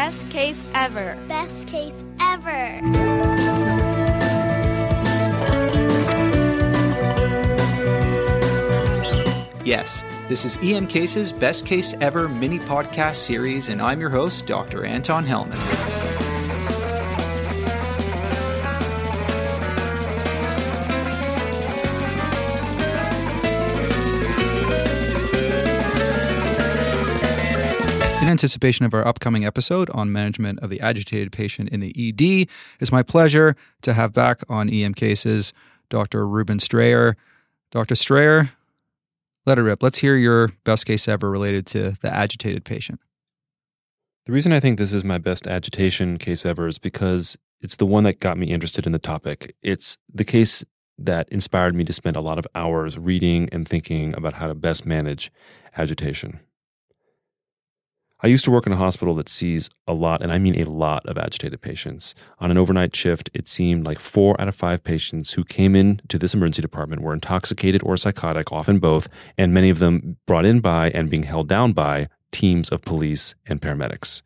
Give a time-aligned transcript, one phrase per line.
[0.00, 1.14] Best case ever.
[1.28, 2.80] Best case ever.
[9.62, 14.46] Yes, this is EM Case's Best Case Ever mini podcast series, and I'm your host,
[14.46, 14.86] Dr.
[14.86, 15.99] Anton Helman.
[28.30, 32.48] Anticipation of our upcoming episode on management of the agitated patient in the ED,
[32.80, 35.52] it's my pleasure to have back on EM Cases
[35.88, 36.26] Dr.
[36.26, 37.16] Ruben Strayer.
[37.70, 37.94] Dr.
[37.94, 38.52] Strayer,
[39.46, 39.82] let it rip.
[39.82, 43.00] Let's hear your best case ever related to the agitated patient.
[44.26, 47.86] The reason I think this is my best agitation case ever is because it's the
[47.86, 49.54] one that got me interested in the topic.
[49.62, 50.64] It's the case
[50.98, 54.54] that inspired me to spend a lot of hours reading and thinking about how to
[54.54, 55.32] best manage
[55.76, 56.40] agitation.
[58.22, 60.70] I used to work in a hospital that sees a lot, and I mean a
[60.70, 62.14] lot, of agitated patients.
[62.38, 66.02] On an overnight shift, it seemed like four out of five patients who came in
[66.08, 70.44] to this emergency department were intoxicated or psychotic, often both, and many of them brought
[70.44, 74.20] in by and being held down by teams of police and paramedics.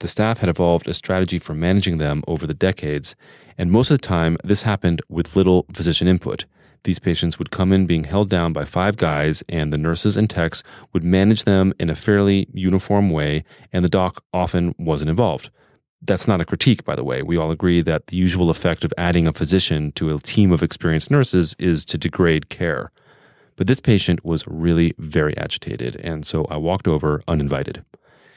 [0.00, 3.14] The staff had evolved a strategy for managing them over the decades,
[3.56, 6.44] and most of the time, this happened with little physician input.
[6.86, 10.30] These patients would come in being held down by five guys, and the nurses and
[10.30, 15.50] techs would manage them in a fairly uniform way, and the doc often wasn't involved.
[16.00, 17.22] That's not a critique, by the way.
[17.22, 20.62] We all agree that the usual effect of adding a physician to a team of
[20.62, 22.92] experienced nurses is to degrade care.
[23.56, 27.84] But this patient was really very agitated, and so I walked over uninvited.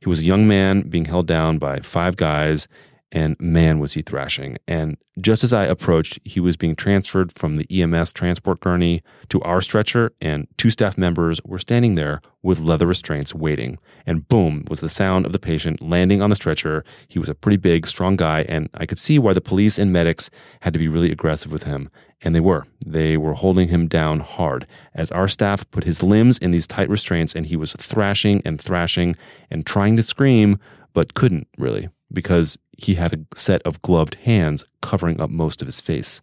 [0.00, 2.66] He was a young man being held down by five guys,
[3.12, 4.56] and man, was he thrashing.
[4.66, 9.40] And just as I approached, he was being transferred from the EMS transport gurney to
[9.42, 13.78] our stretcher, and two staff members were standing there with leather restraints waiting.
[14.06, 16.84] And boom was the sound of the patient landing on the stretcher.
[17.06, 19.92] He was a pretty big, strong guy, and I could see why the police and
[19.92, 21.90] medics had to be really aggressive with him.
[22.22, 22.66] And they were.
[22.84, 26.88] They were holding him down hard as our staff put his limbs in these tight
[26.88, 29.16] restraints, and he was thrashing and thrashing
[29.50, 30.58] and trying to scream,
[30.94, 35.66] but couldn't really because he had a set of gloved hands covering up most of
[35.66, 36.20] his face.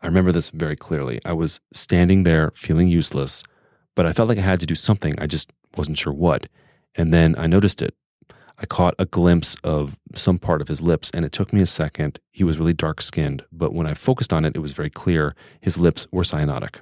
[0.00, 1.20] I remember this very clearly.
[1.24, 3.42] I was standing there feeling useless,
[3.94, 5.14] but I felt like I had to do something.
[5.18, 6.46] I just wasn't sure what.
[6.94, 7.94] And then I noticed it.
[8.60, 11.66] I caught a glimpse of some part of his lips, and it took me a
[11.66, 12.18] second.
[12.32, 15.36] He was really dark skinned, but when I focused on it, it was very clear
[15.60, 16.80] his lips were cyanotic.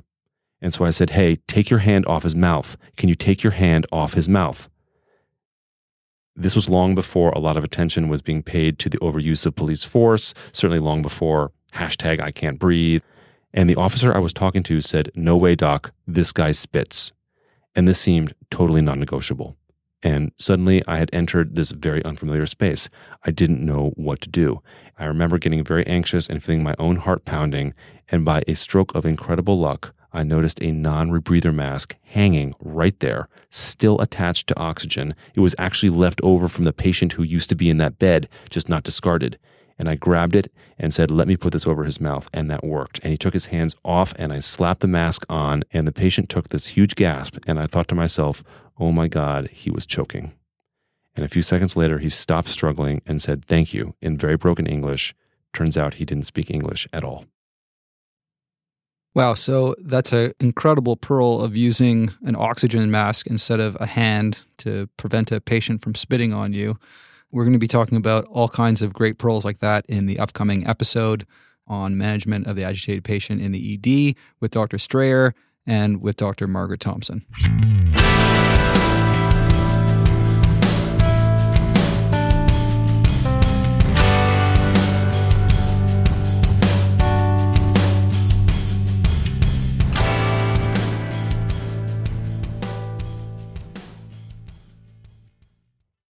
[0.63, 2.79] And so I said, Hey, take your hand off his mouth.
[2.97, 4.71] Can you take your hand off his mouth?
[6.37, 9.57] This was long before a lot of attention was being paid to the overuse of
[9.57, 13.03] police force, certainly long before hashtag I can't breathe.
[13.55, 17.13] And the officer I was talking to said, No way, doc, this guy spits.
[17.75, 19.57] And this seemed totally non negotiable.
[20.03, 22.91] And suddenly I had entered this very unfamiliar space.
[23.25, 24.63] I didn't know what to do.
[24.99, 27.73] I remember getting very anxious and feeling my own heart pounding.
[28.11, 32.99] And by a stroke of incredible luck, I noticed a non rebreather mask hanging right
[33.01, 35.15] there, still attached to oxygen.
[35.35, 38.27] It was actually left over from the patient who used to be in that bed,
[38.49, 39.39] just not discarded.
[39.79, 42.31] And I grabbed it and said, Let me put this over his mouth.
[42.33, 42.99] And that worked.
[43.03, 46.31] And he took his hands off, and I slapped the mask on, and the patient
[46.31, 47.37] took this huge gasp.
[47.47, 48.43] And I thought to myself,
[48.79, 50.33] Oh my God, he was choking.
[51.15, 54.67] And a few seconds later, he stopped struggling and said, Thank you, in very broken
[54.67, 55.15] English.
[55.53, 57.27] Turns out he didn't speak English at all.
[59.17, 64.45] Wow, so that's an incredible pearl of using an oxygen mask instead of a hand
[64.59, 66.79] to prevent a patient from spitting on you.
[67.33, 70.19] We're going to be talking about all kinds of great pearls like that in the
[70.19, 71.27] upcoming episode
[71.67, 74.77] on management of the agitated patient in the ED with Dr.
[74.77, 75.35] Strayer
[75.67, 76.47] and with Dr.
[76.47, 77.25] Margaret Thompson.